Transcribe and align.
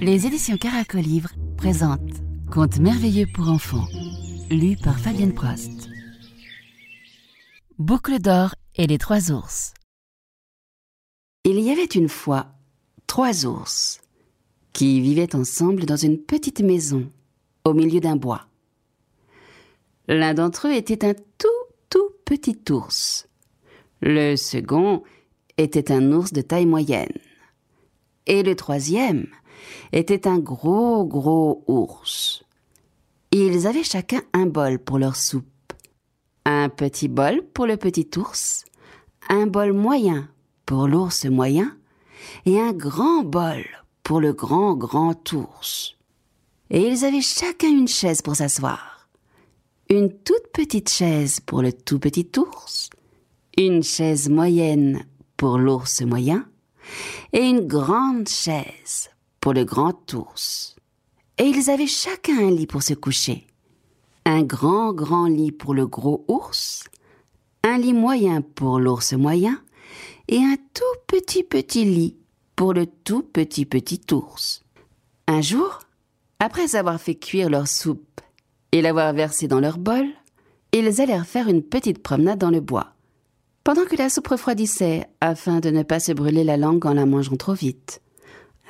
Les 0.00 0.26
éditions 0.26 0.56
Caracolivre 0.56 1.30
présentent 1.56 2.00
Contes 2.50 2.78
merveilleux 2.78 3.26
pour 3.34 3.48
enfants, 3.48 3.86
lu 4.50 4.76
par 4.76 4.98
Fabienne 4.98 5.34
Prost. 5.34 5.88
Boucle 7.78 8.18
d'or 8.20 8.54
et 8.76 8.86
les 8.86 8.98
trois 8.98 9.32
ours. 9.32 9.74
Il 11.44 11.60
y 11.60 11.70
avait 11.70 11.84
une 11.84 12.08
fois 12.08 12.46
trois 13.06 13.46
ours 13.46 14.00
qui 14.72 15.00
vivaient 15.00 15.34
ensemble 15.34 15.86
dans 15.86 15.96
une 15.96 16.18
petite 16.18 16.60
maison 16.60 17.10
au 17.64 17.74
milieu 17.74 18.00
d'un 18.00 18.16
bois. 18.16 18.46
L'un 20.08 20.34
d'entre 20.34 20.68
eux 20.68 20.74
était 20.74 21.04
un 21.04 21.14
tout, 21.14 21.48
tout 21.90 22.10
petit 22.24 22.58
ours. 22.70 23.28
Le 24.00 24.36
second 24.36 25.02
était 25.58 25.92
un 25.92 26.12
ours 26.12 26.32
de 26.32 26.42
taille 26.42 26.66
moyenne. 26.66 27.18
Et 28.26 28.42
le 28.42 28.54
troisième 28.56 29.26
était 29.92 30.26
un 30.26 30.38
gros, 30.38 31.04
gros 31.04 31.64
ours. 31.66 32.44
Ils 33.32 33.66
avaient 33.66 33.84
chacun 33.84 34.22
un 34.32 34.46
bol 34.46 34.78
pour 34.78 34.98
leur 34.98 35.16
soupe. 35.16 35.46
Un 36.44 36.68
petit 36.68 37.08
bol 37.08 37.42
pour 37.42 37.66
le 37.66 37.76
petit 37.76 38.08
ours, 38.16 38.64
un 39.28 39.46
bol 39.46 39.72
moyen 39.72 40.28
pour 40.64 40.86
l'ours 40.86 41.24
moyen 41.24 41.76
et 42.44 42.60
un 42.60 42.72
grand 42.72 43.24
bol 43.24 43.64
pour 44.02 44.20
le 44.20 44.32
grand, 44.32 44.74
grand 44.74 45.32
ours. 45.32 45.96
Et 46.70 46.86
ils 46.86 47.04
avaient 47.04 47.20
chacun 47.20 47.68
une 47.68 47.88
chaise 47.88 48.22
pour 48.22 48.36
s'asseoir. 48.36 49.08
Une 49.88 50.12
toute 50.12 50.48
petite 50.52 50.88
chaise 50.88 51.40
pour 51.40 51.62
le 51.62 51.72
tout 51.72 51.98
petit 51.98 52.28
ours, 52.36 52.90
une 53.56 53.82
chaise 53.82 54.28
moyenne 54.28 55.04
pour 55.36 55.58
l'ours 55.58 56.02
moyen 56.02 56.46
et 57.32 57.42
une 57.42 57.66
grande 57.66 58.28
chaise 58.28 59.10
pour 59.40 59.52
le 59.52 59.64
grand 59.64 60.12
ours. 60.14 60.76
Et 61.38 61.44
ils 61.44 61.70
avaient 61.70 61.86
chacun 61.86 62.38
un 62.38 62.50
lit 62.50 62.66
pour 62.66 62.82
se 62.82 62.94
coucher. 62.94 63.46
Un 64.24 64.42
grand, 64.42 64.92
grand 64.92 65.26
lit 65.26 65.52
pour 65.52 65.74
le 65.74 65.86
gros 65.86 66.24
ours, 66.28 66.84
un 67.62 67.78
lit 67.78 67.92
moyen 67.92 68.40
pour 68.40 68.80
l'ours 68.80 69.12
moyen, 69.12 69.60
et 70.28 70.38
un 70.38 70.56
tout 70.74 70.82
petit 71.06 71.44
petit 71.44 71.84
lit 71.84 72.16
pour 72.56 72.72
le 72.72 72.86
tout 72.86 73.22
petit 73.22 73.66
petit 73.66 74.00
ours. 74.12 74.62
Un 75.28 75.40
jour, 75.40 75.80
après 76.40 76.74
avoir 76.74 77.00
fait 77.00 77.14
cuire 77.14 77.50
leur 77.50 77.68
soupe 77.68 78.20
et 78.72 78.82
l'avoir 78.82 79.12
versée 79.12 79.46
dans 79.46 79.60
leur 79.60 79.78
bol, 79.78 80.06
ils 80.72 81.00
allèrent 81.00 81.26
faire 81.26 81.48
une 81.48 81.62
petite 81.62 82.02
promenade 82.02 82.38
dans 82.38 82.50
le 82.50 82.60
bois, 82.60 82.95
pendant 83.66 83.84
que 83.84 83.96
la 83.96 84.08
soupe 84.08 84.28
refroidissait 84.28 85.08
afin 85.20 85.58
de 85.58 85.70
ne 85.70 85.82
pas 85.82 85.98
se 85.98 86.12
brûler 86.12 86.44
la 86.44 86.56
langue 86.56 86.86
en 86.86 86.94
la 86.94 87.04
mangeant 87.04 87.34
trop 87.34 87.52
vite. 87.52 88.00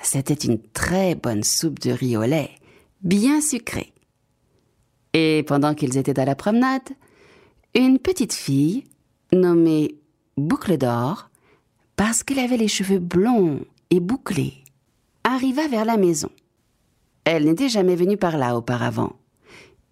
C'était 0.00 0.32
une 0.32 0.58
très 0.58 1.14
bonne 1.14 1.44
soupe 1.44 1.80
de 1.80 1.90
riz 1.90 2.16
au 2.16 2.22
lait, 2.22 2.48
bien 3.02 3.42
sucrée. 3.42 3.92
Et 5.12 5.44
pendant 5.46 5.74
qu'ils 5.74 5.98
étaient 5.98 6.18
à 6.18 6.24
la 6.24 6.34
promenade, 6.34 6.88
une 7.74 7.98
petite 7.98 8.32
fille, 8.32 8.84
nommée 9.34 9.96
Boucle 10.38 10.78
d'Or, 10.78 11.28
parce 11.96 12.22
qu'elle 12.22 12.38
avait 12.38 12.56
les 12.56 12.66
cheveux 12.66 12.98
blonds 12.98 13.60
et 13.90 14.00
bouclés, 14.00 14.54
arriva 15.24 15.68
vers 15.68 15.84
la 15.84 15.98
maison. 15.98 16.30
Elle 17.24 17.44
n'était 17.44 17.68
jamais 17.68 17.96
venue 17.96 18.16
par 18.16 18.38
là 18.38 18.56
auparavant, 18.56 19.12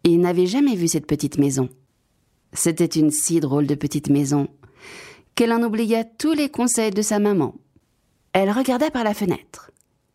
et 0.03 0.17
n'avait 0.17 0.47
jamais 0.47 0.77
vu 0.77 0.89
cette 0.89 1.07
petite 1.07 1.37
maison. 1.37 1.69
C'était 2.55 2.87
une 2.87 3.11
si 3.11 3.41
drôle 3.41 3.67
de 3.67 3.75
petite 3.75 4.09
maison 4.09 4.49
qu'elle 5.35 5.53
en 5.53 5.63
oublia 5.63 6.05
tous 6.05 6.33
les 6.33 6.49
conseils 6.49 6.91
de 6.91 7.03
sa 7.03 7.19
maman. 7.19 7.55
Elle 8.33 8.51
regarda 8.51 8.91
par 8.91 9.05
la 9.05 9.15
fenêtre 9.15 9.71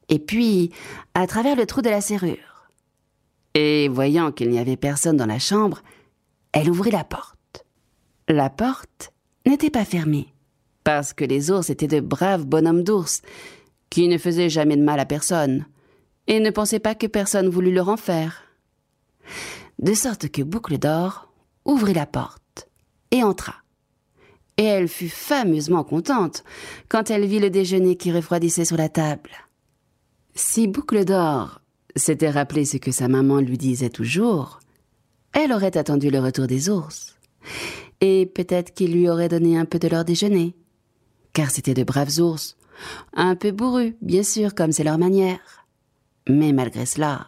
et 0.09 0.19
puis 0.19 0.71
à 1.13 1.27
travers 1.27 1.55
le 1.55 1.65
trou 1.65 1.81
de 1.81 1.89
la 1.89 2.01
serrure. 2.01 2.69
Et 3.53 3.87
voyant 3.87 4.31
qu'il 4.31 4.49
n'y 4.49 4.59
avait 4.59 4.77
personne 4.77 5.17
dans 5.17 5.25
la 5.25 5.39
chambre, 5.39 5.81
elle 6.51 6.69
ouvrit 6.69 6.91
la 6.91 7.03
porte. 7.03 7.65
La 8.27 8.49
porte 8.49 9.13
n'était 9.45 9.69
pas 9.69 9.85
fermée, 9.85 10.33
parce 10.83 11.13
que 11.13 11.25
les 11.25 11.49
ours 11.51 11.69
étaient 11.69 11.87
de 11.87 11.99
braves 11.99 12.45
bonhommes 12.45 12.83
d'ours, 12.83 13.21
qui 13.89 14.07
ne 14.07 14.17
faisaient 14.17 14.49
jamais 14.49 14.77
de 14.77 14.83
mal 14.83 14.99
à 14.99 15.05
personne, 15.05 15.65
et 16.27 16.39
ne 16.39 16.51
pensaient 16.51 16.79
pas 16.79 16.95
que 16.95 17.07
personne 17.07 17.49
voulût 17.49 17.73
leur 17.73 17.89
en 17.89 17.97
faire. 17.97 18.43
De 19.79 19.93
sorte 19.93 20.29
que 20.29 20.43
Boucle 20.43 20.77
d'Or 20.77 21.31
ouvrit 21.65 21.93
la 21.93 22.05
porte 22.05 22.67
et 23.11 23.23
entra. 23.23 23.55
Et 24.59 24.65
elle 24.65 24.89
fut 24.89 25.07
fameusement 25.07 25.85
contente 25.85 26.43
quand 26.89 27.09
elle 27.09 27.25
vit 27.25 27.39
le 27.39 27.49
déjeuner 27.49 27.95
qui 27.95 28.11
refroidissait 28.11 28.65
sur 28.65 28.75
la 28.75 28.89
table. 28.89 29.29
Si 30.35 30.67
Boucle 30.67 31.05
d'Or 31.05 31.61
s'était 31.95 32.29
rappelé 32.29 32.65
ce 32.65 32.75
que 32.75 32.91
sa 32.91 33.07
maman 33.07 33.39
lui 33.39 33.57
disait 33.57 33.89
toujours, 33.89 34.59
elle 35.31 35.53
aurait 35.53 35.77
attendu 35.77 36.09
le 36.09 36.19
retour 36.19 36.45
des 36.45 36.69
ours. 36.69 37.15
Et 38.01 38.25
peut-être 38.25 38.73
qu'il 38.73 38.91
lui 38.91 39.09
aurait 39.09 39.29
donné 39.29 39.57
un 39.57 39.63
peu 39.63 39.79
de 39.79 39.87
leur 39.87 40.03
déjeuner. 40.03 40.53
Car 41.31 41.51
c'étaient 41.51 41.73
de 41.73 41.85
braves 41.85 42.19
ours, 42.19 42.57
un 43.13 43.37
peu 43.37 43.51
bourrus, 43.51 43.93
bien 44.01 44.23
sûr, 44.23 44.55
comme 44.55 44.73
c'est 44.73 44.83
leur 44.83 44.97
manière. 44.97 45.39
Mais 46.27 46.51
malgré 46.51 46.85
cela, 46.85 47.27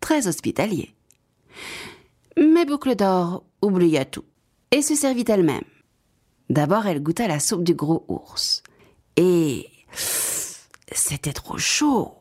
très 0.00 0.28
hospitaliers. 0.28 0.94
Mais 2.38 2.64
Boucle 2.64 2.96
d'Or 2.96 3.44
oublia 3.60 4.06
tout 4.06 4.24
et 4.70 4.80
se 4.80 4.94
servit 4.94 5.26
elle-même. 5.28 5.60
D'abord, 6.50 6.86
elle 6.86 7.00
goûta 7.00 7.28
la 7.28 7.38
soupe 7.38 7.62
du 7.62 7.74
gros 7.74 8.04
ours. 8.08 8.64
Et 9.16 9.68
c'était 10.90 11.32
trop 11.32 11.58
chaud. 11.58 12.12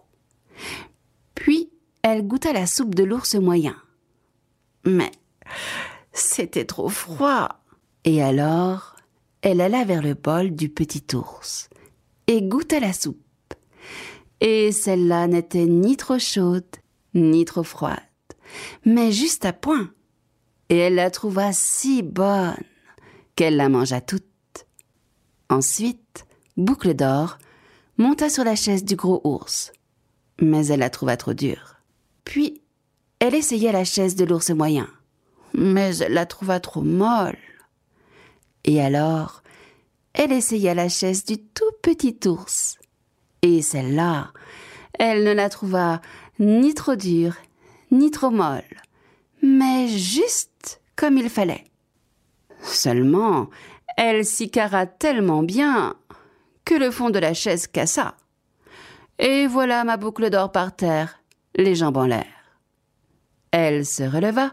Puis, 1.33 1.71
elle 2.03 2.27
goûta 2.27 2.53
la 2.53 2.67
soupe 2.67 2.93
de 2.93 3.03
l'ours 3.03 3.33
moyen. 3.33 3.75
Mais 4.85 5.11
c'était 6.13 6.65
trop 6.65 6.89
froid. 6.89 7.49
Et 8.05 8.21
alors, 8.21 8.97
elle 9.41 9.61
alla 9.61 9.83
vers 9.83 10.03
le 10.03 10.13
bol 10.13 10.51
du 10.51 10.69
petit 10.69 11.03
ours 11.15 11.67
et 12.27 12.43
goûta 12.43 12.79
la 12.79 12.93
soupe. 12.93 13.17
Et 14.41 14.71
celle-là 14.71 15.25
n'était 15.25 15.65
ni 15.65 15.97
trop 15.97 16.19
chaude, 16.19 16.69
ni 17.15 17.45
trop 17.45 17.63
froide, 17.63 17.97
mais 18.85 19.11
juste 19.11 19.43
à 19.43 19.53
point. 19.53 19.89
Et 20.69 20.77
elle 20.77 20.95
la 20.95 21.09
trouva 21.09 21.51
si 21.51 22.03
bonne 22.03 22.55
qu'elle 23.39 23.55
la 23.55 23.69
mangea 23.69 24.01
toute. 24.01 24.25
Ensuite, 25.49 26.25
Boucle 26.57 26.93
d'Or 26.93 27.37
monta 27.97 28.29
sur 28.29 28.43
la 28.43 28.57
chaise 28.57 28.83
du 28.83 28.97
gros 28.97 29.21
ours 29.23 29.71
mais 30.41 30.67
elle 30.67 30.79
la 30.79 30.89
trouva 30.89 31.17
trop 31.17 31.33
dure. 31.33 31.75
Puis, 32.25 32.61
elle 33.19 33.35
essaya 33.35 33.71
la 33.71 33.85
chaise 33.85 34.15
de 34.15 34.25
l'ours 34.25 34.49
moyen, 34.49 34.89
mais 35.53 35.97
elle 35.97 36.13
la 36.13 36.25
trouva 36.25 36.59
trop 36.59 36.81
molle. 36.81 37.37
Et 38.65 38.81
alors, 38.81 39.41
elle 40.13 40.31
essaya 40.31 40.73
la 40.73 40.89
chaise 40.89 41.23
du 41.23 41.37
tout 41.37 41.71
petit 41.81 42.19
ours, 42.25 42.77
et 43.41 43.61
celle-là, 43.61 44.31
elle 44.97 45.23
ne 45.23 45.31
la 45.31 45.49
trouva 45.49 46.01
ni 46.39 46.73
trop 46.73 46.95
dure, 46.95 47.35
ni 47.91 48.11
trop 48.11 48.31
molle, 48.31 48.63
mais 49.41 49.87
juste 49.87 50.81
comme 50.95 51.17
il 51.17 51.29
fallait. 51.29 51.68
Seulement, 52.61 53.49
elle 53.97 54.25
s'y 54.25 54.49
carra 54.49 54.85
tellement 54.85 55.43
bien 55.43 55.95
que 56.65 56.75
le 56.75 56.91
fond 56.91 57.09
de 57.09 57.19
la 57.19 57.33
chaise 57.33 57.67
cassa. 57.67 58.15
Et 59.17 59.47
voilà 59.47 59.83
ma 59.83 59.97
boucle 59.97 60.29
d'or 60.29 60.51
par 60.51 60.75
terre, 60.75 61.19
les 61.55 61.75
jambes 61.75 61.97
en 61.97 62.05
l'air. 62.05 62.27
Elle 63.51 63.85
se 63.85 64.03
releva 64.03 64.51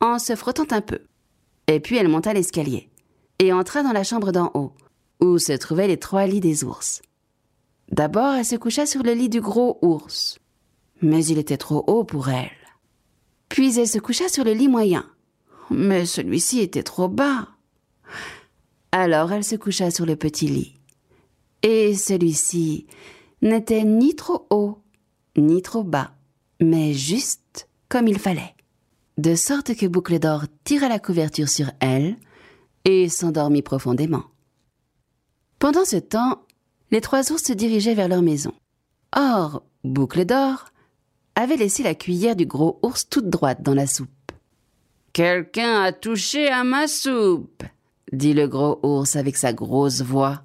en 0.00 0.18
se 0.18 0.36
frottant 0.36 0.66
un 0.70 0.80
peu. 0.80 1.00
Et 1.66 1.80
puis 1.80 1.96
elle 1.96 2.08
monta 2.08 2.32
l'escalier 2.32 2.88
et 3.38 3.52
entra 3.52 3.82
dans 3.82 3.92
la 3.92 4.04
chambre 4.04 4.32
d'en 4.32 4.50
haut, 4.54 4.72
où 5.20 5.38
se 5.38 5.52
trouvaient 5.52 5.86
les 5.86 5.98
trois 5.98 6.26
lits 6.26 6.40
des 6.40 6.64
ours. 6.64 7.02
D'abord, 7.90 8.34
elle 8.34 8.44
se 8.44 8.56
coucha 8.56 8.84
sur 8.84 9.02
le 9.02 9.12
lit 9.12 9.28
du 9.28 9.40
gros 9.40 9.78
ours, 9.82 10.38
mais 11.00 11.24
il 11.24 11.38
était 11.38 11.56
trop 11.56 11.84
haut 11.86 12.04
pour 12.04 12.28
elle. 12.28 12.50
Puis 13.48 13.78
elle 13.78 13.88
se 13.88 13.98
coucha 13.98 14.28
sur 14.28 14.44
le 14.44 14.52
lit 14.52 14.68
moyen, 14.68 15.06
mais 15.70 16.06
celui-ci 16.06 16.60
était 16.60 16.82
trop 16.82 17.08
bas. 17.08 17.48
Alors 18.92 19.32
elle 19.32 19.44
se 19.44 19.56
coucha 19.56 19.90
sur 19.90 20.06
le 20.06 20.16
petit 20.16 20.48
lit, 20.48 20.74
et 21.62 21.94
celui-ci 21.94 22.86
n'était 23.42 23.84
ni 23.84 24.14
trop 24.14 24.46
haut, 24.50 24.78
ni 25.36 25.62
trop 25.62 25.84
bas, 25.84 26.12
mais 26.60 26.92
juste 26.92 27.68
comme 27.88 28.08
il 28.08 28.18
fallait. 28.18 28.54
De 29.18 29.34
sorte 29.34 29.74
que 29.74 29.86
Boucle 29.86 30.18
d'Or 30.18 30.44
tira 30.64 30.88
la 30.88 30.98
couverture 30.98 31.48
sur 31.48 31.70
elle 31.80 32.16
et 32.84 33.08
s'endormit 33.08 33.62
profondément. 33.62 34.24
Pendant 35.58 35.84
ce 35.84 35.96
temps, 35.96 36.42
les 36.90 37.00
trois 37.00 37.32
ours 37.32 37.42
se 37.42 37.52
dirigeaient 37.52 37.94
vers 37.94 38.08
leur 38.08 38.22
maison. 38.22 38.52
Or, 39.14 39.64
Boucle 39.82 40.24
d'Or 40.24 40.66
avait 41.34 41.56
laissé 41.56 41.82
la 41.82 41.94
cuillère 41.94 42.36
du 42.36 42.46
gros 42.46 42.78
ours 42.82 43.08
toute 43.08 43.28
droite 43.28 43.62
dans 43.62 43.74
la 43.74 43.86
soupe. 43.86 44.08
Quelqu'un 45.18 45.82
a 45.82 45.90
touché 45.90 46.46
à 46.46 46.62
ma 46.62 46.86
soupe, 46.86 47.64
dit 48.12 48.34
le 48.34 48.46
gros 48.46 48.78
ours 48.84 49.16
avec 49.16 49.36
sa 49.36 49.52
grosse 49.52 50.00
voix. 50.00 50.42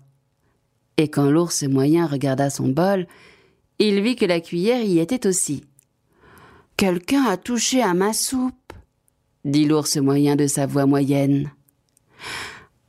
Et 0.98 1.10
quand 1.10 1.30
l'ours 1.30 1.62
moyen 1.62 2.08
regarda 2.08 2.50
son 2.50 2.70
bol, 2.70 3.06
il 3.78 4.02
vit 4.02 4.16
que 4.16 4.25
la 4.25 4.42
cuillère 4.42 4.81
y 4.81 4.98
était 4.98 5.28
aussi. 5.28 5.64
Quelqu'un 6.75 7.24
a 7.25 7.38
touché 7.38 7.84
à 7.84 7.94
ma 7.94 8.14
soupe, 8.14 8.74
dit 9.46 9.66
l'ours 9.66 9.98
moyen 9.98 10.36
de 10.36 10.48
sa 10.48 10.66
voix 10.66 10.88
moyenne. 10.88 11.52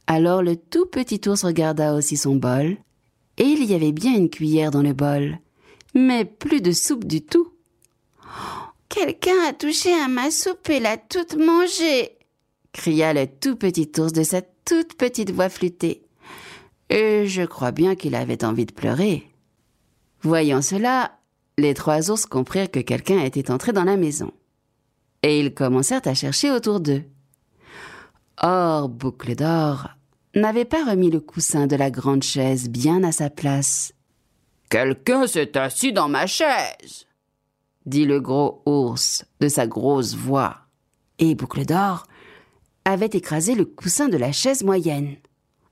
Alors 0.06 0.42
le 0.42 0.56
tout 0.56 0.86
petit 0.86 1.20
ours 1.28 1.44
regarda 1.44 1.94
aussi 1.94 2.16
son 2.16 2.36
bol, 2.36 2.78
et 3.36 3.44
il 3.44 3.62
y 3.62 3.74
avait 3.74 3.92
bien 3.92 4.16
une 4.16 4.30
cuillère 4.30 4.70
dans 4.70 4.82
le 4.82 4.94
bol, 4.94 5.38
mais 5.94 6.24
plus 6.24 6.62
de 6.62 6.72
soupe 6.72 7.04
du 7.04 7.20
tout. 7.20 7.52
Quelqu'un 8.88 9.48
a 9.48 9.52
touché 9.52 9.92
à 9.92 10.08
ma 10.08 10.30
soupe 10.30 10.68
et 10.70 10.80
l'a 10.80 10.96
toute 10.96 11.36
mangée, 11.36 12.18
cria 12.72 13.12
le 13.12 13.26
tout 13.26 13.56
petit 13.56 13.90
ours 13.98 14.12
de 14.12 14.22
sa 14.22 14.42
toute 14.42 14.94
petite 14.94 15.30
voix 15.30 15.48
flûtée. 15.48 16.02
Et 16.90 17.26
je 17.26 17.42
crois 17.42 17.72
bien 17.72 17.94
qu'il 17.94 18.14
avait 18.14 18.44
envie 18.44 18.66
de 18.66 18.72
pleurer. 18.72 19.26
Voyant 20.22 20.62
cela, 20.62 21.18
les 21.58 21.74
trois 21.74 22.10
ours 22.10 22.26
comprirent 22.26 22.70
que 22.70 22.80
quelqu'un 22.80 23.20
était 23.20 23.50
entré 23.50 23.72
dans 23.72 23.84
la 23.84 23.96
maison. 23.96 24.32
Et 25.22 25.40
ils 25.40 25.54
commencèrent 25.54 26.06
à 26.06 26.14
chercher 26.14 26.50
autour 26.50 26.80
d'eux. 26.80 27.04
Or, 28.42 28.88
Boucle 28.88 29.34
d'Or 29.34 29.88
n'avait 30.34 30.64
pas 30.64 30.84
remis 30.84 31.10
le 31.10 31.20
coussin 31.20 31.66
de 31.66 31.76
la 31.76 31.90
grande 31.90 32.22
chaise 32.22 32.68
bien 32.68 33.02
à 33.04 33.12
sa 33.12 33.30
place. 33.30 33.92
Quelqu'un 34.68 35.26
s'est 35.26 35.56
assis 35.56 35.92
dans 35.92 36.08
ma 36.08 36.26
chaise, 36.26 37.06
dit 37.86 38.04
le 38.04 38.20
gros 38.20 38.62
ours 38.66 39.24
de 39.40 39.48
sa 39.48 39.66
grosse 39.66 40.14
voix. 40.14 40.58
Et 41.18 41.34
Boucle 41.34 41.64
d'Or 41.64 42.06
avait 42.84 43.06
écrasé 43.06 43.54
le 43.54 43.64
coussin 43.64 44.08
de 44.08 44.16
la 44.16 44.32
chaise 44.32 44.64
moyenne. 44.64 45.16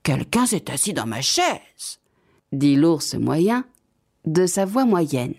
Quelqu'un 0.03 0.45
s'est 0.45 0.71
assis 0.71 0.93
dans 0.93 1.05
ma 1.05 1.21
chaise, 1.21 1.99
dit 2.51 2.75
l'ours 2.75 3.15
moyen 3.15 3.65
de 4.25 4.45
sa 4.45 4.65
voix 4.65 4.85
moyenne. 4.85 5.35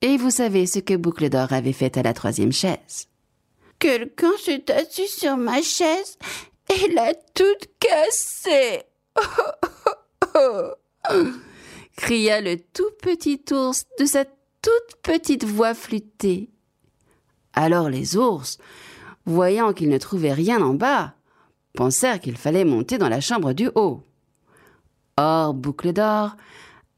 Et 0.00 0.16
vous 0.16 0.30
savez 0.30 0.66
ce 0.66 0.78
que 0.78 0.94
Boucle 0.94 1.28
d'Or 1.28 1.52
avait 1.52 1.72
fait 1.72 1.96
à 1.96 2.02
la 2.02 2.14
troisième 2.14 2.52
chaise. 2.52 3.08
Quelqu'un 3.78 4.32
s'est 4.42 4.70
assis 4.72 5.08
sur 5.08 5.36
ma 5.36 5.62
chaise 5.62 6.18
et 6.68 6.92
l'a 6.92 7.14
toute 7.34 7.68
cassée. 7.80 8.82
cria 11.96 12.40
le 12.40 12.58
tout 12.58 12.90
petit 13.02 13.42
ours 13.50 13.84
de 13.98 14.04
sa 14.04 14.24
toute 14.62 15.00
petite 15.02 15.44
voix 15.44 15.74
flûtée. 15.74 16.50
Alors 17.54 17.88
les 17.88 18.16
ours, 18.16 18.58
voyant 19.26 19.72
qu'ils 19.72 19.88
ne 19.88 19.98
trouvaient 19.98 20.32
rien 20.32 20.62
en 20.62 20.74
bas, 20.74 21.14
pensèrent 21.74 22.20
qu'il 22.20 22.36
fallait 22.36 22.64
monter 22.64 22.98
dans 22.98 23.08
la 23.08 23.20
chambre 23.20 23.52
du 23.52 23.70
haut. 23.74 24.02
Or, 25.16 25.54
Boucle 25.54 25.92
d'Or 25.92 26.36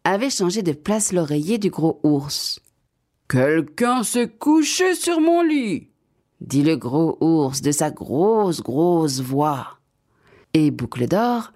avait 0.05 0.31
changé 0.31 0.63
de 0.63 0.73
place 0.73 1.13
l'oreiller 1.13 1.59
du 1.59 1.71
gros 1.71 2.01
ours. 2.03 2.61
Quelqu'un 3.29 4.03
s'est 4.03 4.29
couché 4.29 4.95
sur 4.95 5.21
mon 5.21 5.43
lit, 5.43 5.89
dit 6.41 6.63
le 6.63 6.77
gros 6.77 7.17
ours 7.21 7.61
de 7.61 7.73
sa 7.73 7.91
grosse, 7.91 8.63
grosse 8.63 9.21
voix. 9.21 9.79
Et 10.53 10.71
Boucle 10.71 11.07
d'Or 11.07 11.53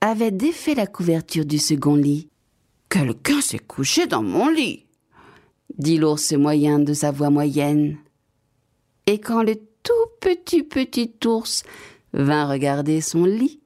avait 0.00 0.32
défait 0.32 0.74
la 0.74 0.86
couverture 0.86 1.44
du 1.44 1.58
second 1.58 1.94
lit. 1.94 2.28
Quelqu'un 2.88 3.40
s'est 3.40 3.58
couché 3.58 4.06
dans 4.06 4.22
mon 4.22 4.48
lit, 4.48 4.85
dit 5.78 5.98
l'ours 5.98 6.32
moyen 6.32 6.78
de 6.78 6.92
sa 6.94 7.10
voix 7.10 7.30
moyenne. 7.30 7.98
Et 9.06 9.18
quand 9.18 9.42
le 9.42 9.56
tout 9.82 9.92
petit 10.20 10.62
petit 10.62 11.14
ours 11.24 11.62
vint 12.12 12.48
regarder 12.48 13.00
son 13.00 13.24
lit, 13.24 13.60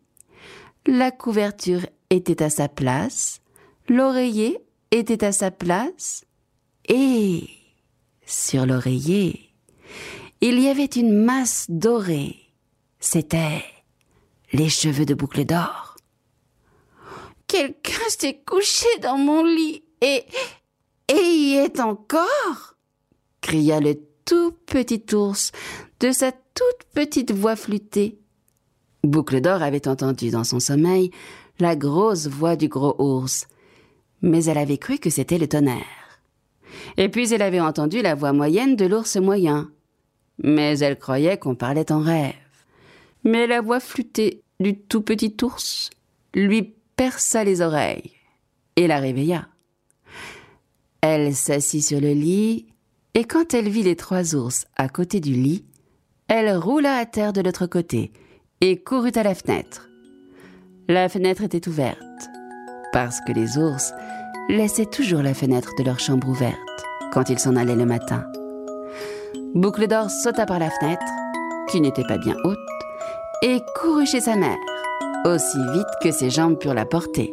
la 0.86 1.10
couverture 1.10 1.86
était 2.10 2.42
à 2.42 2.50
sa 2.50 2.68
place, 2.68 3.40
l'oreiller 3.88 4.58
était 4.90 5.24
à 5.24 5.32
sa 5.32 5.50
place, 5.50 6.24
et 6.88 7.48
sur 8.26 8.66
l'oreiller, 8.66 9.50
il 10.40 10.58
y 10.58 10.68
avait 10.68 10.84
une 10.84 11.12
masse 11.12 11.66
dorée. 11.68 12.36
C'était 12.98 13.64
les 14.52 14.68
cheveux 14.68 15.06
de 15.06 15.14
boucle 15.14 15.44
d'or. 15.44 15.96
Quelqu'un 17.46 18.08
s'est 18.08 18.42
couché 18.46 18.86
dans 19.02 19.18
mon 19.18 19.44
lit 19.44 19.82
et, 20.00 20.24
et 21.10 21.36
y 21.36 21.54
est 21.56 21.80
encore 21.80 22.76
cria 23.40 23.80
le 23.80 23.96
tout 24.24 24.52
petit 24.66 25.04
ours 25.14 25.50
de 25.98 26.12
sa 26.12 26.32
toute 26.32 26.84
petite 26.94 27.32
voix 27.32 27.56
flûtée. 27.56 28.18
Boucle 29.02 29.40
d'or 29.40 29.62
avait 29.62 29.88
entendu 29.88 30.30
dans 30.30 30.44
son 30.44 30.60
sommeil 30.60 31.10
la 31.58 31.74
grosse 31.74 32.26
voix 32.26 32.56
du 32.56 32.68
gros 32.68 32.94
ours, 32.98 33.46
mais 34.22 34.44
elle 34.44 34.58
avait 34.58 34.78
cru 34.78 34.98
que 34.98 35.10
c'était 35.10 35.38
le 35.38 35.48
tonnerre. 35.48 36.20
Et 36.96 37.08
puis 37.08 37.32
elle 37.32 37.42
avait 37.42 37.60
entendu 37.60 38.02
la 38.02 38.14
voix 38.14 38.32
moyenne 38.32 38.76
de 38.76 38.86
l'ours 38.86 39.16
moyen, 39.16 39.70
mais 40.42 40.78
elle 40.78 40.98
croyait 40.98 41.38
qu'on 41.38 41.54
parlait 41.54 41.90
en 41.90 42.00
rêve. 42.00 42.34
Mais 43.24 43.46
la 43.46 43.60
voix 43.60 43.80
flûtée 43.80 44.42
du 44.60 44.78
tout 44.78 45.02
petit 45.02 45.36
ours 45.42 45.90
lui 46.34 46.74
perça 46.96 47.44
les 47.44 47.60
oreilles 47.60 48.12
et 48.76 48.86
la 48.86 49.00
réveilla. 49.00 49.49
Elle 51.02 51.34
s'assit 51.34 51.82
sur 51.82 52.00
le 52.00 52.12
lit, 52.12 52.66
et 53.14 53.24
quand 53.24 53.54
elle 53.54 53.68
vit 53.68 53.82
les 53.82 53.96
trois 53.96 54.34
ours 54.34 54.66
à 54.76 54.88
côté 54.88 55.20
du 55.20 55.32
lit, 55.32 55.64
elle 56.28 56.54
roula 56.56 56.96
à 56.96 57.06
terre 57.06 57.32
de 57.32 57.40
l'autre 57.40 57.66
côté 57.66 58.12
et 58.60 58.76
courut 58.82 59.12
à 59.16 59.22
la 59.22 59.34
fenêtre. 59.34 59.88
La 60.88 61.08
fenêtre 61.08 61.42
était 61.42 61.68
ouverte, 61.68 61.98
parce 62.92 63.20
que 63.22 63.32
les 63.32 63.56
ours 63.56 63.92
laissaient 64.48 64.86
toujours 64.86 65.22
la 65.22 65.34
fenêtre 65.34 65.70
de 65.78 65.84
leur 65.84 65.98
chambre 65.98 66.28
ouverte 66.28 66.56
quand 67.12 67.30
ils 67.30 67.38
s'en 67.38 67.56
allaient 67.56 67.74
le 67.74 67.86
matin. 67.86 68.24
Boucle 69.54 69.88
d'or 69.88 70.10
sauta 70.10 70.46
par 70.46 70.58
la 70.58 70.70
fenêtre, 70.70 71.06
qui 71.70 71.80
n'était 71.80 72.04
pas 72.04 72.18
bien 72.18 72.36
haute, 72.44 72.58
et 73.42 73.60
courut 73.80 74.06
chez 74.06 74.20
sa 74.20 74.36
mère, 74.36 74.58
aussi 75.24 75.58
vite 75.72 75.88
que 76.02 76.12
ses 76.12 76.30
jambes 76.30 76.58
purent 76.58 76.74
la 76.74 76.84
porter. 76.84 77.32